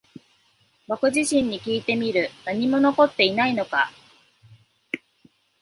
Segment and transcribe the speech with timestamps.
[0.87, 2.31] 僕自身にきいてみる。
[2.45, 3.91] 何も残っていないのか？